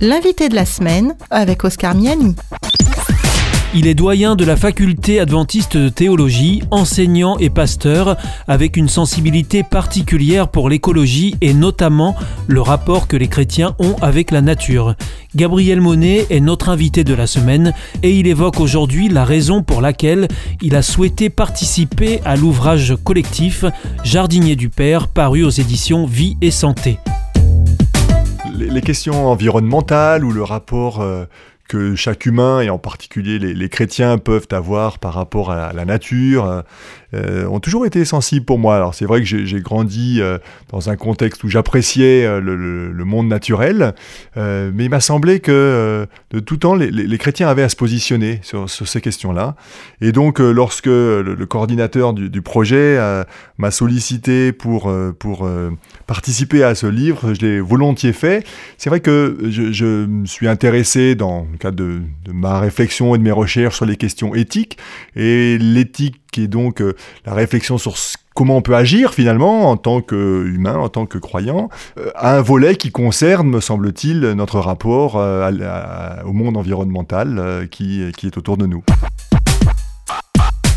L'invité 0.00 0.48
de 0.48 0.54
la 0.54 0.64
semaine 0.64 1.16
avec 1.28 1.64
Oscar 1.64 1.96
Miani. 1.96 2.36
Il 3.74 3.88
est 3.88 3.94
doyen 3.94 4.36
de 4.36 4.44
la 4.44 4.56
faculté 4.56 5.18
adventiste 5.18 5.76
de 5.76 5.88
théologie, 5.88 6.62
enseignant 6.70 7.36
et 7.38 7.50
pasteur, 7.50 8.16
avec 8.46 8.76
une 8.76 8.88
sensibilité 8.88 9.64
particulière 9.64 10.48
pour 10.48 10.68
l'écologie 10.68 11.34
et 11.40 11.52
notamment 11.52 12.14
le 12.46 12.60
rapport 12.60 13.08
que 13.08 13.16
les 13.16 13.26
chrétiens 13.26 13.74
ont 13.80 13.96
avec 14.00 14.30
la 14.30 14.40
nature. 14.40 14.94
Gabriel 15.34 15.80
Monet 15.80 16.26
est 16.30 16.40
notre 16.40 16.68
invité 16.68 17.02
de 17.02 17.14
la 17.14 17.26
semaine 17.26 17.74
et 18.04 18.16
il 18.16 18.28
évoque 18.28 18.60
aujourd'hui 18.60 19.08
la 19.08 19.24
raison 19.24 19.64
pour 19.64 19.80
laquelle 19.80 20.28
il 20.62 20.76
a 20.76 20.82
souhaité 20.82 21.28
participer 21.28 22.20
à 22.24 22.36
l'ouvrage 22.36 22.94
collectif 23.02 23.64
Jardinier 24.04 24.54
du 24.54 24.68
Père 24.68 25.08
paru 25.08 25.42
aux 25.42 25.50
éditions 25.50 26.06
Vie 26.06 26.36
et 26.40 26.52
Santé. 26.52 26.98
Les 28.58 28.80
questions 28.80 29.28
environnementales 29.28 30.24
ou 30.24 30.32
le 30.32 30.42
rapport 30.42 31.00
euh, 31.00 31.24
que 31.68 31.94
chaque 31.94 32.24
humain, 32.24 32.62
et 32.62 32.70
en 32.70 32.78
particulier 32.78 33.38
les, 33.38 33.68
chrétiens, 33.68 34.16
peuvent 34.16 34.48
avoir 34.50 34.98
par 34.98 35.12
rapport 35.12 35.50
à 35.50 35.72
la, 35.74 35.84
nature, 35.84 36.64
euh, 37.14 37.46
ont 37.46 37.60
toujours 37.60 37.86
été 37.86 38.04
sensibles 38.04 38.44
pour 38.44 38.58
moi. 38.58 38.76
Alors 38.76 38.94
c'est 38.94 39.04
vrai 39.04 39.20
que 39.20 39.26
j'ai 39.26 39.60
grandi 39.60 40.20
euh, 40.20 40.38
dans 40.70 40.90
un 40.90 40.96
contexte 40.96 41.44
où 41.44 41.48
j'appréciais 41.48 42.24
euh, 42.24 42.40
le, 42.40 43.04
monde 43.04 43.28
naturel, 43.28 43.94
mais 44.36 44.84
il 44.84 44.90
m'a 44.90 45.00
semblé 45.00 45.40
que 45.40 46.06
de 46.30 46.40
tout 46.40 46.58
temps, 46.58 46.74
les, 46.74 47.18
chrétiens 47.18 47.48
avaient 47.48 47.62
à 47.62 47.70
se 47.70 47.76
positionner 47.76 48.40
sur, 48.42 48.68
ces 48.68 49.00
questions-là. 49.00 49.56
Et 50.02 50.12
donc 50.12 50.40
lorsque 50.40 50.86
le, 50.86 51.46
coordinateur 51.48 52.12
du, 52.12 52.42
projet 52.42 52.98
m'a 53.56 53.70
sollicité 53.70 54.52
pour, 54.52 54.92
pour 55.18 55.48
participer 56.06 56.62
à 56.62 56.74
ce 56.74 56.86
livre, 56.86 57.32
je 57.32 57.40
l'ai 57.40 57.60
volontiers 57.60 58.12
fait. 58.12 58.46
C'est 58.76 58.90
vrai 58.90 59.00
que 59.00 59.38
je, 59.48 59.72
je 59.72 60.04
me 60.06 60.26
suis 60.26 60.48
intéressé 60.48 61.14
dans 61.14 61.46
cas 61.58 61.70
de, 61.70 62.00
ma 62.32 62.58
réflexion 62.58 63.14
et 63.14 63.18
de 63.18 63.22
mes 63.22 63.32
recherches 63.32 63.76
sur 63.76 63.86
les 63.86 63.96
questions 63.96 64.34
éthiques. 64.34 64.78
Et 65.16 65.58
l'éthique 65.58 66.20
qui 66.32 66.42
est 66.42 66.48
donc 66.48 66.80
euh, 66.80 66.94
la 67.26 67.34
réflexion 67.34 67.78
sur 67.78 67.94
comment 68.34 68.56
on 68.56 68.62
peut 68.62 68.76
agir 68.76 69.14
finalement 69.14 69.70
en 69.70 69.76
tant 69.76 70.00
qu'humain, 70.00 70.76
en 70.76 70.88
tant 70.88 71.06
que 71.06 71.18
croyant, 71.18 71.68
euh, 71.98 72.10
a 72.14 72.36
un 72.36 72.40
volet 72.40 72.76
qui 72.76 72.90
concerne, 72.90 73.48
me 73.48 73.60
semble-t-il, 73.60 74.20
notre 74.32 74.60
rapport 74.60 75.16
euh, 75.16 75.50
au 76.24 76.32
monde 76.32 76.56
environnemental 76.56 77.68
qui, 77.70 78.02
qui 78.16 78.26
est 78.26 78.36
autour 78.36 78.56
de 78.56 78.66
nous. 78.66 78.84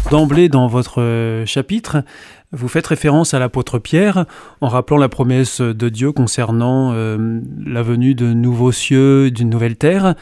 D'emblée, 0.10 0.50
dans 0.50 0.68
votre 0.68 1.44
chapitre, 1.46 2.04
vous 2.52 2.68
faites 2.68 2.88
référence 2.88 3.34
à 3.34 3.40
l'apôtre 3.40 3.80
Pierre 3.80 4.26
en 4.60 4.68
rappelant 4.68 4.98
la 4.98 5.08
promesse 5.08 5.62
de 5.62 5.90
Dieu 5.90 6.12
concernant 6.12 6.92
la 6.94 7.82
venue 7.82 8.14
de 8.14 8.34
nouveaux 8.34 8.74
cieux, 8.74 9.32
d'une 9.32 9.50
nouvelle 9.50 9.78
terre. 9.78 10.16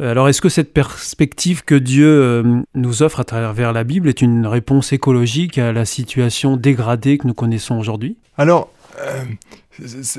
Euh, 0.00 0.10
alors 0.10 0.28
est-ce 0.28 0.40
que 0.40 0.48
cette 0.48 0.72
perspective 0.72 1.64
que 1.64 1.74
Dieu 1.74 2.06
euh, 2.06 2.62
nous 2.74 3.02
offre 3.02 3.20
à 3.20 3.24
travers 3.24 3.72
la 3.72 3.84
Bible 3.84 4.08
est 4.08 4.22
une 4.22 4.46
réponse 4.46 4.92
écologique 4.92 5.58
à 5.58 5.72
la 5.72 5.84
situation 5.84 6.56
dégradée 6.56 7.18
que 7.18 7.26
nous 7.26 7.34
connaissons 7.34 7.78
aujourd'hui? 7.78 8.16
Alors, 8.38 8.72
euh, 9.00 9.22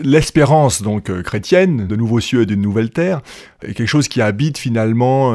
l'espérance 0.03 0.81
donc 0.81 1.11
chrétienne 1.23 1.87
de 1.87 1.95
nouveaux 1.95 2.19
cieux 2.19 2.43
et 2.43 2.45
d'une 2.45 2.61
nouvelle 2.61 2.91
terre 2.91 3.21
est 3.63 3.73
quelque 3.73 3.87
chose 3.87 4.07
qui 4.07 4.21
habite 4.21 4.57
finalement 4.57 5.33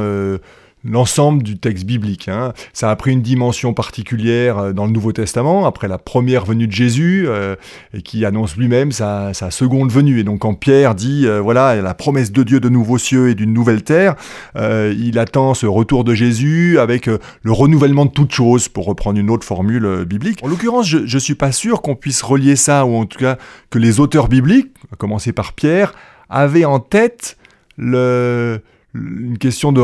l'ensemble 0.88 1.42
du 1.42 1.58
texte 1.58 1.84
biblique. 1.84 2.28
Hein. 2.28 2.52
Ça 2.72 2.90
a 2.90 2.96
pris 2.96 3.12
une 3.12 3.22
dimension 3.22 3.74
particulière 3.74 4.58
euh, 4.58 4.72
dans 4.72 4.86
le 4.86 4.92
Nouveau 4.92 5.12
Testament, 5.12 5.66
après 5.66 5.88
la 5.88 5.98
première 5.98 6.44
venue 6.44 6.66
de 6.66 6.72
Jésus, 6.72 7.26
euh, 7.28 7.56
et 7.92 8.02
qui 8.02 8.24
annonce 8.24 8.56
lui-même 8.56 8.92
sa, 8.92 9.32
seconde 9.50 9.90
venue. 9.90 10.20
Et 10.20 10.24
donc 10.24 10.40
quand 10.40 10.54
Pierre 10.54 10.94
dit, 10.94 11.26
euh, 11.26 11.40
voilà, 11.40 11.80
la 11.80 11.94
promesse 11.94 12.32
de 12.32 12.42
Dieu 12.42 12.60
de 12.60 12.68
nouveaux 12.68 12.98
cieux 12.98 13.28
et 13.30 13.34
d'une 13.34 13.52
nouvelle 13.52 13.82
terre, 13.82 14.14
il 14.56 15.18
attend 15.18 15.54
ce 15.54 15.66
retour 15.66 16.04
de 16.04 16.14
Jésus 16.14 16.78
avec 16.78 17.06
le 17.06 17.52
renouvellement 17.52 18.04
de 18.04 18.10
toutes 18.10 18.32
choses, 18.32 18.69
pour 18.69 18.86
reprendre 18.86 19.19
une 19.19 19.30
autre 19.30 19.46
formule 19.46 20.04
biblique. 20.04 20.41
En 20.42 20.48
l'occurrence, 20.48 20.86
je 20.86 20.98
ne 20.98 21.20
suis 21.20 21.34
pas 21.34 21.52
sûr 21.52 21.82
qu'on 21.82 21.94
puisse 21.94 22.22
relier 22.22 22.56
ça, 22.56 22.84
ou 22.86 22.96
en 22.96 23.06
tout 23.06 23.19
cas 23.19 23.36
que 23.70 23.78
les 23.78 24.00
auteurs 24.00 24.28
bibliques, 24.28 24.72
à 24.92 24.96
commencer 24.96 25.32
par 25.32 25.52
Pierre, 25.52 25.94
avaient 26.28 26.64
en 26.64 26.80
tête 26.80 27.36
le 27.76 28.60
une 28.96 29.38
question 29.38 29.72
de 29.72 29.80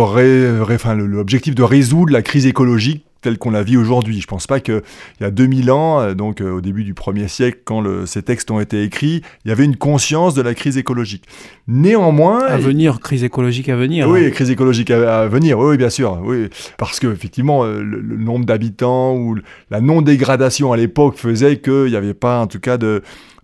l'objectif 1.05 1.55
de 1.55 1.63
résoudre 1.63 2.13
la 2.13 2.23
crise 2.23 2.47
écologique 2.47 3.05
telle 3.23 3.39
qu'on 3.39 3.51
la 3.51 3.63
vit 3.63 3.77
aujourd'hui. 3.77 4.21
Je 4.21 4.27
ne 4.27 4.29
pense 4.29 4.47
pas 4.47 4.61
qu'il 4.61 4.83
y 5.21 5.25
a 5.25 5.31
2000 5.31 5.71
ans, 5.71 6.01
euh, 6.01 6.15
donc 6.15 6.41
euh, 6.41 6.51
au 6.51 6.61
début 6.61 6.85
du 6.85 6.93
premier 6.93 7.29
siècle, 7.29 7.61
quand 7.65 7.83
ces 8.05 8.23
textes 8.23 8.51
ont 8.51 8.61
été 8.61 8.83
écrits, 8.83 9.23
il 9.45 9.49
y 9.49 9.53
avait 9.53 9.65
une 9.65 9.77
conscience 9.77 10.35
de 10.35 10.43
la 10.43 10.55
crise 10.55 10.77
écologique. 10.77 11.25
Néanmoins... 11.69 12.45
À 12.45 12.59
venir, 12.59 13.01
crise 13.01 13.25
écologique 13.25 13.69
à 13.69 13.77
venir. 13.77 14.09
Oui, 14.09 14.27
hein. 14.27 14.31
crise 14.31 14.51
écologique 14.51 14.91
à, 14.91 15.27
venir, 15.29 15.59
oui, 15.59 15.77
bien 15.77 15.91
sûr. 15.91 16.21
Oui, 16.25 16.49
parce 16.77 16.99
que 16.99 17.07
effectivement, 17.07 17.65
euh, 17.65 17.81
le, 17.83 18.01
le 18.01 18.17
nombre 18.17 18.45
d'habitants 18.45 19.17
ou 19.17 19.37
la 19.71 19.81
non-dégradation 19.81 20.73
à 20.73 20.77
l'époque 20.77 21.17
faisait 21.17 21.59
qu'il 21.59 21.87
n'y 21.87 21.97
avait 21.97 22.15
pas, 22.15 22.41
en 22.41 22.49
tout 22.49 22.61
cas, 22.61 22.77
de 22.77 23.03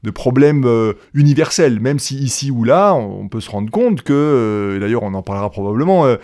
de 0.09 0.13
problèmes 0.13 0.65
euh, 0.65 0.95
universels, 1.13 1.81
même 1.81 1.99
si 1.99 2.17
ici 2.17 2.51
ou 2.51 2.65
là, 2.65 2.95
on, 2.95 3.29
peut 3.29 3.41
se 3.41 3.51
rendre 3.51 3.71
compte 3.71 4.01
que, 4.01 4.15
euh, 4.15 4.81
d'ailleurs 4.81 5.03
on 5.03 5.13
en 5.13 5.21
parlera 5.23 5.51
probablement, 5.51 6.07
euh, 6.07 6.17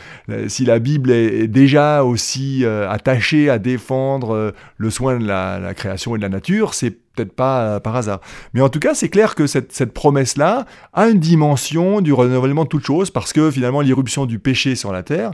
si 0.49 0.65
la 0.65 0.79
Bible 0.79 1.11
est, 1.11 1.47
déjà 1.49 2.03
aussi 2.03 2.65
attachée 2.65 3.51
à 3.51 3.59
défendre 3.59 4.55
le 4.79 4.91
soin 4.91 5.19
de 5.19 5.27
la, 5.27 5.75
création 5.75 6.17
et 6.17 6.19
de 6.19 6.23
la 6.23 6.31
nature, 6.31 6.73
c'est 6.73 6.91
peut-être 6.91 7.35
pas 7.35 7.79
par 7.81 7.95
hasard. 7.95 8.21
Mais 8.55 8.63
en 8.63 8.71
tout 8.71 8.81
cas, 8.81 8.95
c'est 8.95 9.11
clair 9.11 9.35
que 9.35 9.47
cette, 9.47 9.93
promesse-là 9.93 10.65
a 10.95 11.09
une 11.09 11.21
dimension 11.21 12.01
du 12.01 12.13
renouvellement 12.13 12.65
de 12.65 12.69
toutes 12.69 12.87
choses, 12.87 13.11
parce 13.11 13.33
que 13.33 13.51
finalement 13.51 13.83
l'irruption 13.83 14.25
du 14.25 14.39
péché 14.39 14.75
sur 14.77 14.93
la 14.93 15.03
terre 15.03 15.33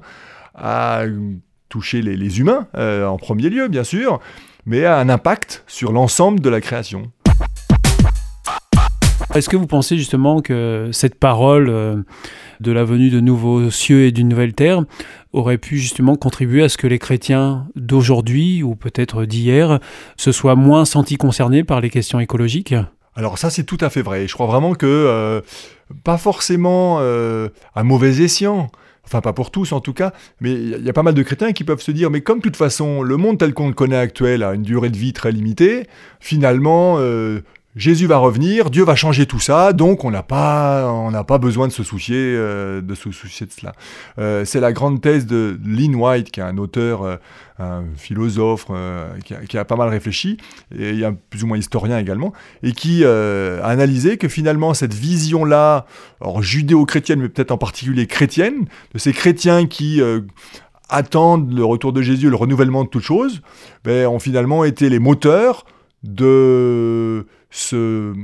a 0.57 1.05
touché 1.69 2.03
les 2.03 2.41
humains 2.41 2.67
en 2.75 3.17
premier 3.17 3.49
lieu, 3.49 3.69
bien 3.69 3.85
sûr, 3.85 4.21
mais 4.67 4.85
a 4.85 4.99
un 4.99 5.09
impact 5.09 5.63
sur 5.67 5.93
l'ensemble 5.93 6.41
de 6.41 6.51
la 6.51 6.61
création. 6.61 7.13
Est-ce 9.33 9.49
que 9.49 9.57
vous 9.57 9.69
pensez 9.69 9.97
justement 9.97 10.43
que 10.43 10.89
cette 10.93 11.15
parole 11.15 11.69
euh, 11.69 11.97
de 12.59 12.73
la 12.73 12.83
venue 12.83 13.11
de 13.11 13.21
nouveaux 13.21 13.71
cieux 13.71 14.07
et 14.07 14.13
d'une 14.13 14.29
nouvelle 14.29 14.55
terre 14.55 14.83
aurait 15.33 15.57
pu 15.57 15.79
justement 15.79 16.17
contribuer 16.17 16.65
à 16.65 16.69
ce 16.69 16.77
que 16.77 16.89
les 16.89 16.99
chrétiens 16.99 17.69
d'aujourd'hui 17.77 18.65
ou 18.65 18.75
peut-être 18.75 19.27
d'hier 19.27 19.79
se 20.17 20.33
soient 20.33 20.57
moins 20.57 20.85
sentis 20.85 21.17
concernés 21.17 21.63
par 21.63 21.81
les 21.81 21.91
questions 21.91 22.19
écologiques? 22.19 22.75
Alors 23.15 23.39
ça 23.39 23.51
c'est 23.51 23.63
tout 23.63 23.79
à 23.81 23.89
fait 23.89 24.03
vrai. 24.03 24.27
Je 24.27 24.35
crois 24.35 24.47
vraiment 24.47 24.75
que 24.75 24.87
euh, 24.87 25.41
pas 26.03 26.19
forcément 26.19 26.99
euh, 26.99 27.51
à 27.77 27.85
mauvais 27.85 28.23
escient, 28.23 28.69
enfin 29.05 29.21
pas 29.21 29.33
pour 29.33 29.53
tous 29.53 29.71
en 29.71 29.81
tout 29.81 29.93
cas, 29.93 30.13
mais 30.41 30.53
il 30.53 30.85
y, 30.85 30.91
a 30.91 30.93
pas 30.93 31.05
mal 31.05 31.15
de 31.15 31.23
chrétiens 31.23 31.53
qui 31.53 31.63
peuvent 31.63 31.83
se 31.83 31.93
dire, 31.93 32.11
mais 32.11 32.21
comme 32.21 32.39
de 32.39 32.43
toute 32.43 32.57
façon 32.57 33.03
le 33.03 33.17
monde 33.17 33.39
tel 33.39 33.55
qu'on 33.55 33.69
le 33.69 33.75
connaît 33.75 33.97
actuel 33.97 34.43
a 34.43 34.55
une 34.55 34.63
durée 34.63 34.91
de 34.91 34.97
vie 34.97 35.13
très 35.13 35.31
limitée, 35.31 35.87
finalement 36.19 36.99
Jésus 37.77 38.07
va 38.07 38.17
revenir, 38.17 38.69
Dieu 38.69 38.83
va 38.83 38.97
changer 38.97 39.27
tout 39.27 39.39
ça, 39.39 39.73
donc 39.73 40.05
on 40.05 40.11
n'a 40.11 40.25
pas, 40.25 41.39
besoin 41.39 41.69
de 41.69 41.73
se 41.73 41.85
soucier, 41.85 42.17
euh, 42.19 42.81
de 42.81 42.97
se 42.97 43.13
soucier 43.13 43.47
de 43.47 43.53
cela. 43.53 43.75
Euh, 44.19 44.45
c'est 44.45 44.59
la 44.59 44.73
grande 44.73 45.01
thèse 45.01 45.25
de 45.25 45.57
Lynn 45.65 45.95
White, 45.95 46.33
qui 46.33 46.41
est 46.41 46.43
un 46.43 46.59
auteur, 46.59 47.05
euh, 47.05 47.17
un 47.61 47.85
philosophe, 47.97 48.67
qui 49.25 49.57
a, 49.57 49.65
pas 49.65 49.77
mal 49.77 49.89
réfléchi, 49.89 50.37
et 50.77 50.91
il 50.91 50.99
y 50.99 51.07
plus 51.31 51.45
ou 51.45 51.47
moins 51.47 51.59
historien 51.59 51.99
également, 51.99 52.33
et 52.65 52.73
qui 52.73 53.05
a 53.05 53.65
analysé 53.65 54.17
que 54.17 54.29
finalement 54.29 54.75
cette 54.75 54.95
vision-là, 54.95 55.87
alors 56.21 56.43
judéo-chrétienne, 56.43 57.21
mais 57.21 57.29
peut-être 57.29 57.53
en 57.53 57.59
particulier 57.59 58.09
chrétienne, 58.09 58.67
de 58.95 58.99
ces 58.99 59.13
chrétiens 59.13 59.67
qui 59.67 60.01
attendent 60.89 61.53
le 61.53 61.65
retour 61.65 61.93
de 61.93 62.03
Jésus, 62.03 62.31
le 62.31 62.37
renouvellement 62.37 62.83
de 62.83 62.89
toutes 62.89 63.05
choses, 63.05 63.43
ben, 63.85 64.09
ont 64.09 64.19
finalement 64.19 64.65
été 64.65 64.89
les 64.89 64.99
moteurs 64.99 65.65
de 66.03 67.27
ce 67.51 68.15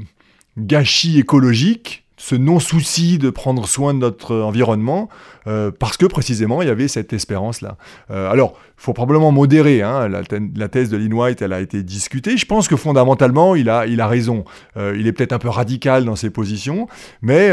gâchis 0.57 1.19
écologique, 1.19 2.07
ce 2.17 2.35
non-souci 2.35 3.19
de 3.19 3.29
prendre 3.29 3.69
soin 3.69 3.93
de 3.93 3.99
notre 3.99 4.35
environnement, 4.37 5.09
euh, 5.47 5.71
parce 5.71 5.97
que 5.97 6.07
précisément 6.07 6.63
il 6.63 6.69
y 6.69 6.71
avait 6.71 6.89
cette 6.89 7.13
espérance-là. 7.13 7.77
Euh, 8.11 8.31
alors, 8.31 8.55
il 8.79 8.83
faut 8.83 8.95
probablement 8.95 9.33
modérer, 9.33 9.83
hein, 9.83 10.09
la, 10.09 10.69
thèse 10.69 10.89
de 10.89 10.97
Lynn 10.97 11.13
White, 11.13 11.43
elle 11.43 11.53
a 11.53 11.61
été 11.61 11.83
discutée, 11.83 12.37
je 12.37 12.47
pense 12.47 12.69
que 12.69 12.77
fondamentalement, 12.77 13.55
il 13.55 13.69
a, 13.69 14.07
raison. 14.07 14.45
Euh, 14.77 14.97
il 14.99 15.07
est 15.07 15.13
peut-être 15.13 15.33
un 15.33 15.39
peu 15.39 15.49
radical 15.49 16.05
dans 16.05 16.17
ses 16.17 16.31
positions, 16.31 16.89
mais 17.21 17.51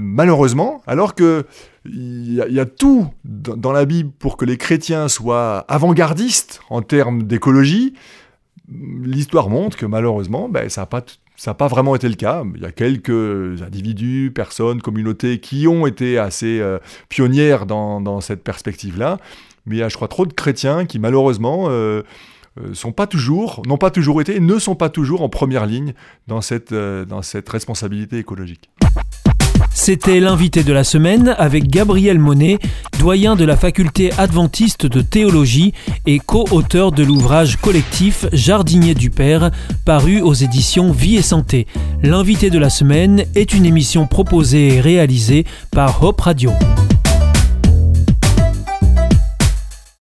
malheureusement, 0.00 0.82
alors 0.86 1.14
que 1.14 1.44
il 1.84 2.34
y, 2.34 2.58
a, 2.58 2.66
tout 2.66 3.06
dans 3.24 3.70
la 3.70 3.84
Bible 3.84 4.10
pour 4.18 4.36
que 4.36 4.44
les 4.44 4.56
chrétiens 4.56 5.06
soient 5.06 5.58
avant-gardistes 5.68 6.60
en 6.68 6.82
termes 6.82 7.22
d'écologie, 7.22 7.94
l'histoire 8.68 9.48
montre 9.48 9.76
que 9.76 9.86
malheureusement, 9.86 10.48
ben, 10.48 10.68
ça 10.68 10.88
n'a 11.46 11.54
pas, 11.54 11.68
vraiment 11.68 11.94
été 11.94 12.08
le 12.08 12.14
cas. 12.14 12.44
Il 12.54 12.62
y 12.62 12.66
a 12.66 12.72
quelques 12.72 13.62
individus, 13.62 14.32
personnes, 14.34 14.80
communautés 14.80 15.38
qui 15.38 15.68
ont 15.68 15.86
été 15.86 16.18
assez 16.18 16.60
euh, 16.60 16.78
pionnières 17.08 17.66
dans, 17.66 18.20
cette 18.20 18.42
perspective-là. 18.42 19.18
Mais 19.66 19.76
il 19.76 19.78
y 19.78 19.82
a, 19.82 19.88
je 19.88 19.96
crois, 19.96 20.08
trop 20.08 20.26
de 20.26 20.32
chrétiens 20.32 20.86
qui, 20.86 20.98
malheureusement, 20.98 21.66
euh, 21.68 22.02
euh, 22.60 22.74
sont 22.74 22.92
pas 22.92 23.06
toujours, 23.06 23.62
n'ont 23.66 23.78
pas 23.78 23.90
toujours 23.90 24.20
été, 24.20 24.40
ne 24.40 24.58
sont 24.58 24.76
pas 24.76 24.88
toujours 24.88 25.22
en 25.22 25.28
première 25.28 25.66
ligne 25.66 25.92
dans 26.26 26.40
cette 26.40 26.70
responsabilité 27.48 28.18
écologique. 28.18 28.70
C'était 29.78 30.20
l'invité 30.20 30.64
de 30.64 30.72
la 30.72 30.84
semaine 30.84 31.36
avec 31.38 31.68
Gabriel 31.68 32.18
Monet, 32.18 32.58
doyen 32.98 33.36
de 33.36 33.44
la 33.44 33.58
faculté 33.58 34.10
adventiste 34.16 34.86
de 34.86 35.02
théologie 35.02 35.74
et 36.06 36.18
co-auteur 36.18 36.92
de 36.92 37.04
l'ouvrage 37.04 37.56
collectif 37.58 38.24
Jardinier 38.32 38.94
du 38.94 39.10
Père, 39.10 39.50
paru 39.84 40.22
aux 40.22 40.32
éditions 40.32 40.92
Vie 40.92 41.16
et 41.16 41.22
Santé. 41.22 41.66
L'invité 42.02 42.48
de 42.48 42.58
la 42.58 42.70
semaine 42.70 43.26
est 43.34 43.52
une 43.52 43.66
émission 43.66 44.06
proposée 44.06 44.76
et 44.76 44.80
réalisée 44.80 45.44
par 45.70 46.02
Hope 46.02 46.22
Radio. 46.22 46.52